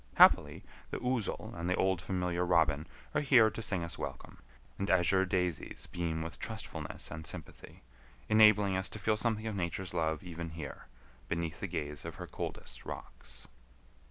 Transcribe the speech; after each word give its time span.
Happily 0.15 0.63
the 0.89 0.97
ouzel 0.97 1.53
and 1.55 1.69
the 1.69 1.75
old 1.75 2.01
familiar 2.01 2.43
robin 2.43 2.87
are 3.13 3.21
here 3.21 3.51
to 3.51 3.61
sing 3.61 3.83
us 3.83 3.99
welcome, 3.99 4.39
and 4.79 4.89
azure 4.89 5.25
daisies 5.25 5.85
beam 5.85 6.23
with 6.23 6.39
trustfulness 6.39 7.11
and 7.11 7.23
sympathy, 7.27 7.83
enabling 8.27 8.75
us 8.75 8.89
to 8.89 8.97
feel 8.97 9.15
something 9.15 9.45
of 9.45 9.55
Nature's 9.55 9.93
love 9.93 10.23
even 10.23 10.49
here, 10.49 10.87
beneath 11.29 11.59
the 11.59 11.67
gaze 11.67 12.03
of 12.03 12.15
her 12.15 12.25
coldest 12.25 12.83
rocks. 12.83 13.47